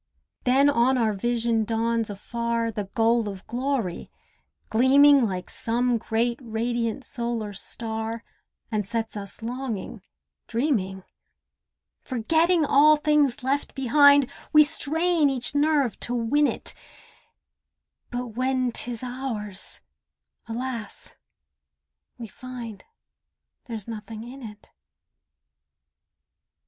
[0.45, 4.09] Then on our vision dawns afar The goal of glory,
[4.71, 8.23] gleaming Like some great radiant solar star,
[8.71, 10.01] And sets us longing,
[10.47, 11.03] dreaming.
[12.03, 16.73] Forgetting all things left behind, We strain each nerve to win it,
[18.09, 21.15] But when 'tis ours—alas!
[22.17, 22.83] we find
[23.65, 24.71] There's nothing in it.